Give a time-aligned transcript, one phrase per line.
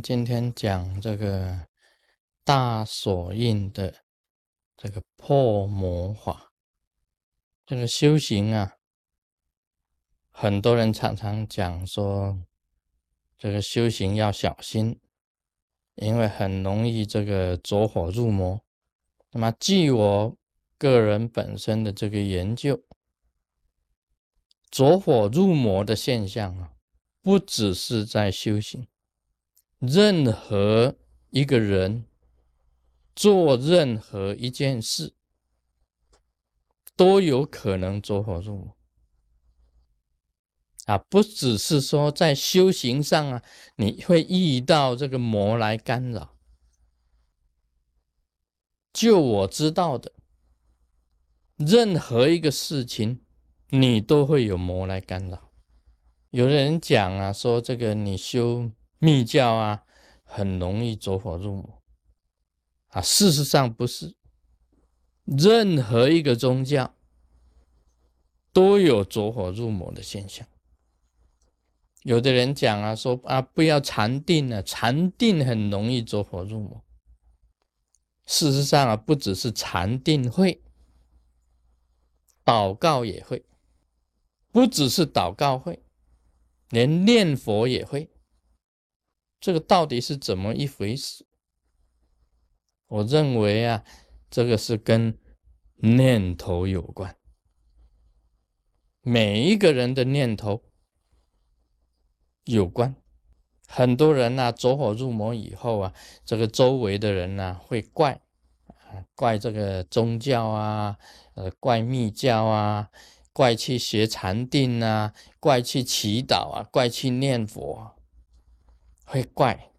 [0.00, 1.66] 今天讲这个
[2.44, 3.94] 大锁印的
[4.76, 6.52] 这个破魔法，
[7.64, 8.74] 这个修行啊，
[10.30, 12.38] 很多人常常讲说，
[13.36, 15.00] 这个修行要小心，
[15.94, 18.60] 因为很容易这个着火入魔。
[19.30, 20.36] 那么，据我
[20.78, 22.82] 个人本身的这个研究，
[24.70, 26.72] 着火入魔的现象啊，
[27.22, 28.86] 不只是在修行。
[29.78, 30.96] 任何
[31.30, 32.06] 一个人
[33.14, 35.14] 做任何一件事，
[36.96, 38.76] 都有可能走火入魔
[40.86, 40.96] 啊！
[40.96, 43.42] 不只是说在修行上啊，
[43.76, 46.36] 你会遇到这个魔来干扰。
[48.92, 50.12] 就我知道的，
[51.56, 53.20] 任何一个事情，
[53.68, 55.50] 你都会有魔来干扰。
[56.30, 58.70] 有的人讲啊，说这个你修。
[58.98, 59.84] 密教啊，
[60.24, 61.82] 很容易走火入魔
[62.88, 63.00] 啊。
[63.02, 64.16] 事实上不是，
[65.24, 66.94] 任何一个宗教
[68.52, 70.46] 都有走火入魔的现象。
[72.02, 76.82] 有的人讲啊，说啊，不要禅定了，禅定很容易走火入魔。
[78.24, 80.62] 事实上啊，不只是禅定会，
[82.44, 83.44] 祷告也会，
[84.52, 85.82] 不只是祷告会，
[86.70, 88.08] 连念佛也会。
[89.46, 91.24] 这个到底是怎么一回事？
[92.88, 93.84] 我认为啊，
[94.28, 95.16] 这个是跟
[95.76, 97.16] 念头有关。
[99.02, 100.64] 每一个人的念头
[102.42, 102.96] 有关。
[103.68, 108.20] 很多人呐，走火入魔以后啊，这个周围的人呢，会怪
[108.66, 110.98] 啊，怪这个宗教啊，
[111.34, 112.90] 呃，怪密教啊，
[113.32, 117.92] 怪去学禅定啊，怪去祈祷啊，怪去念佛。
[119.06, 119.72] 会怪，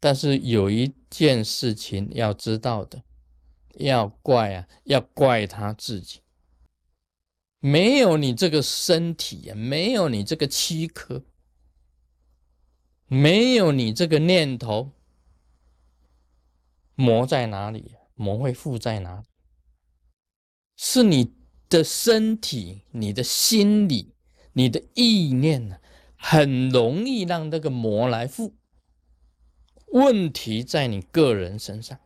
[0.00, 3.04] 但是有一件事情要知道的，
[3.74, 6.20] 要怪啊，要怪他自己，
[7.60, 11.22] 没有你这个身体啊，没有你这个躯壳，
[13.06, 14.90] 没有你这个念头，
[16.94, 17.94] 魔在哪里？
[18.14, 19.26] 魔会附在哪里？
[20.76, 21.34] 是你
[21.68, 24.14] 的身体、你的心理、
[24.54, 25.78] 你的意念呢？
[26.24, 28.54] 很容易让那个魔来附，
[29.88, 31.98] 问题在你个人身上，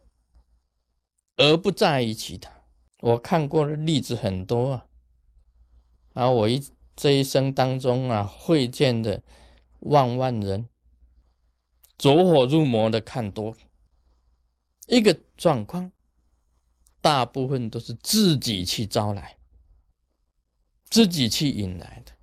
[1.36, 2.50] 而不在于其他。
[3.00, 4.86] 我看过的例子很多啊，
[6.14, 6.66] 啊，我一
[6.96, 9.22] 这一生当中啊，会见的
[9.80, 10.66] 万万人，
[11.98, 13.54] 走火入魔的看多，
[14.86, 15.92] 一个状况，
[17.02, 19.36] 大部分都是自己去招来，
[20.88, 22.15] 自己去引来的。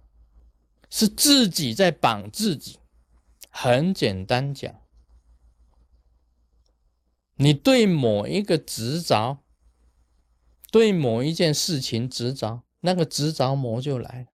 [0.96, 2.78] 是自己在绑自己。
[3.50, 4.81] 很简单讲，
[7.34, 9.40] 你对某一个执着，
[10.72, 14.28] 对某一件事情执着，那个执着魔就来了，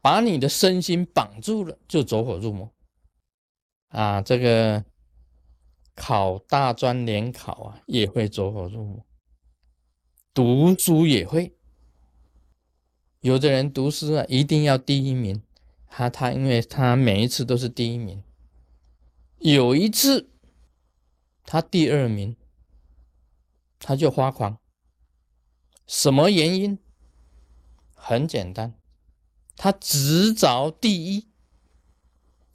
[0.00, 2.72] 把你的身心绑住了，就走火入魔。
[3.88, 4.84] 啊，这个
[5.96, 9.04] 考大专联考啊，也会走火入魔，
[10.32, 11.57] 读书也会。
[13.20, 15.42] 有的人读书啊，一定要第一名。
[15.90, 18.22] 他他，因为他每一次都是第一名。
[19.38, 20.28] 有一次，
[21.44, 22.36] 他第二名，
[23.80, 24.58] 他就发狂。
[25.86, 26.78] 什么原因？
[27.94, 28.74] 很简单，
[29.56, 31.26] 他只找第一，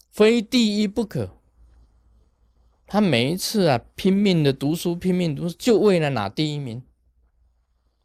[0.09, 1.37] 非第一不可。
[2.87, 6.83] 他每一次啊，拼命的读书，拼命读书，就为了拿第一名。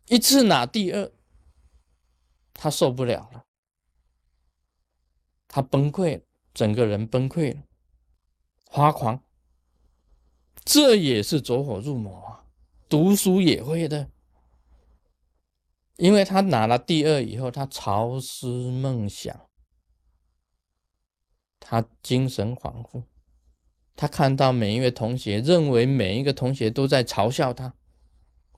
[0.06, 1.12] 一次拿第二。
[2.60, 3.44] 他受不了了，
[5.46, 7.62] 他崩溃了，整个人崩溃了，
[8.66, 9.22] 发狂。
[10.64, 12.44] 这也是走火入魔啊！
[12.88, 14.10] 读书也会的，
[15.98, 19.48] 因为他拿了第二以后，他朝思梦想，
[21.60, 23.04] 他精神恍惚，
[23.94, 27.74] 他看到每一位同学，认为每一个同学都在嘲笑他，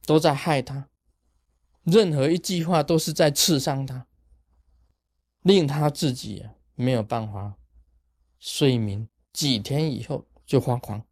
[0.06, 0.88] 都在害他。
[1.90, 4.06] 任何一句话都是在刺伤他，
[5.42, 7.56] 令他自己没有办法
[8.38, 9.08] 睡眠。
[9.32, 11.04] 几天以后就发狂，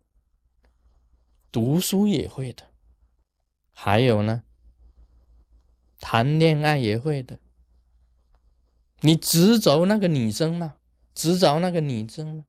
[1.53, 2.65] 读书也会的，
[3.73, 4.43] 还有呢，
[6.01, 7.39] 谈恋爱也会的。
[9.01, 10.77] 你执着那个女生吗？
[11.15, 12.45] 执着那个女生吗？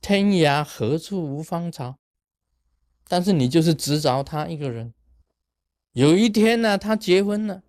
[0.00, 1.98] 天涯何处无芳草，
[3.08, 4.94] 但是你就是执着她一个人。
[5.92, 7.62] 有一天呢，他结婚了，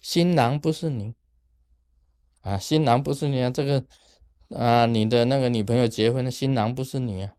[0.00, 1.14] 新郎不是你
[2.40, 3.84] 啊，新郎不是你啊，这个
[4.50, 7.34] 啊，你的那个女朋友结婚的新郎不是你啊？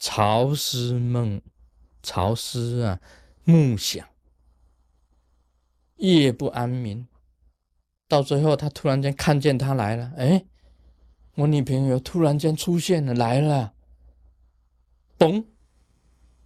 [0.00, 1.40] 朝思梦，
[2.02, 3.00] 朝思啊，
[3.44, 4.08] 梦想，
[5.96, 7.06] 夜不安眠。
[8.08, 10.44] 到最后，他突然间看见他来了，哎，
[11.34, 13.74] 我女朋友突然间出现了，来了，
[15.18, 15.44] 嘣，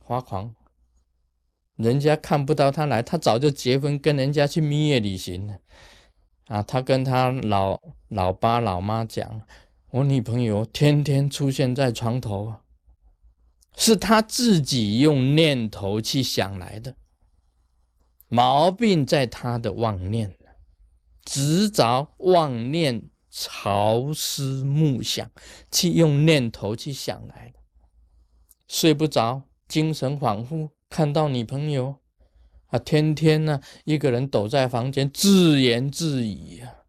[0.01, 0.55] 发狂。
[1.83, 5.59] 人家看不到他来，他早就结婚，跟人家去蜜月旅行了。
[6.47, 9.43] 啊，他跟他老老爸老妈讲，
[9.91, 12.55] 我女朋友天天出现在床头，
[13.77, 16.95] 是他自己用念头去想来的，
[18.29, 20.37] 毛病在他的妄念
[21.25, 25.31] 执着妄念，朝思暮想，
[25.71, 27.61] 去用念头去想来的，
[28.69, 30.69] 睡不着，精神恍惚。
[30.93, 31.97] 看到女朋友
[32.67, 36.85] 啊，天天呢一个人躲在房间自言自语啊。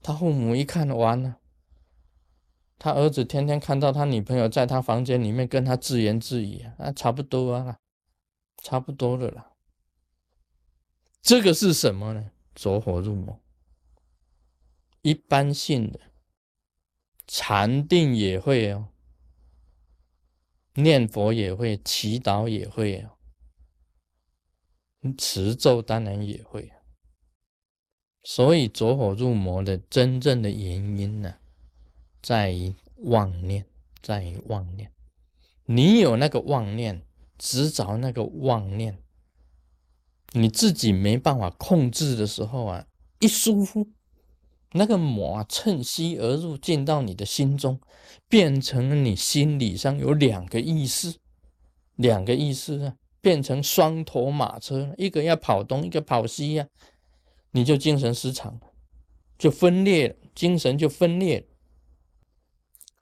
[0.00, 1.38] 他父母一看完了，
[2.78, 7.78] 他儿子天天看到他女朋友在他房间里面跟他自言自语啊，差不多啊，
[8.62, 9.50] 差不多了啦。
[11.20, 12.30] 这个是什么呢？
[12.54, 13.40] 走火入魔。
[15.00, 15.98] 一般性的
[17.26, 18.90] 禅定也会哦。
[20.74, 23.12] 念佛也会，祈祷也会啊，
[25.18, 26.72] 持咒当然也会。
[28.22, 31.34] 所以走火入魔的真正的原因呢，
[32.22, 33.66] 在于妄念，
[34.00, 34.92] 在于妄念。
[35.64, 37.04] 你有那个妄念，
[37.36, 39.02] 执着那个妄念，
[40.32, 42.86] 你自己没办法控制的时候啊，
[43.18, 43.88] 一疏忽。
[44.74, 47.78] 那个魔啊，趁虚而入，进到你的心中，
[48.28, 51.14] 变成了你心理上有两个意识，
[51.96, 56.66] 两个意识啊，变成双头马车，一个要跑东，一个跑西呀，
[57.50, 58.58] 你就精神失常，
[59.38, 61.46] 就分裂了，精神就分裂了。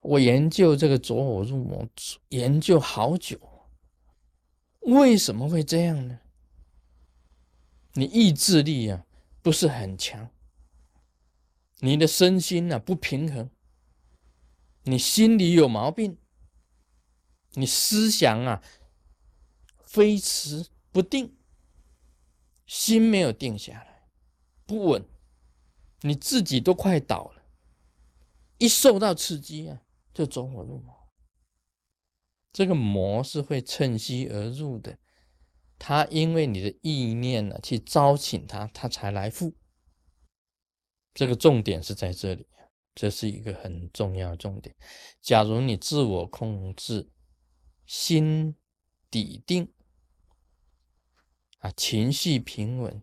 [0.01, 1.87] 我研究这个走火入魔，
[2.31, 3.39] 研究好久，
[4.81, 6.19] 为什么会这样呢？
[7.93, 9.05] 你意志力啊，
[9.43, 10.29] 不是很强。
[11.81, 13.51] 你的身心呢不平衡，
[14.85, 16.19] 你心里有毛病，
[17.53, 18.63] 你思想啊
[19.85, 21.37] 飞驰不定，
[22.67, 24.09] 心没有定下来，
[24.67, 25.05] 不稳，
[26.03, 27.43] 你自己都快倒了。
[28.59, 29.83] 一受到刺激啊，
[30.13, 31.09] 就走火入魔。
[32.53, 34.99] 这个魔是会趁虚而入的，
[35.79, 39.55] 他因为你的意念呢去招请他，他才来赴。
[41.13, 42.47] 这个重点是在这里，
[42.95, 44.75] 这是一个很重要重点。
[45.21, 47.11] 假如你自我控制，
[47.87, 48.55] 心
[49.11, 49.73] 底定，
[51.59, 53.03] 啊，情绪平稳，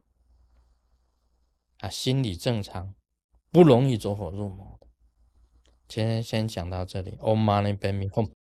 [1.79, 2.95] 啊，心理正常，
[3.51, 4.79] 不容易走火入魔。
[5.87, 7.11] 今天先讲到这里。
[7.17, 8.36] Om Mani Padme Hum。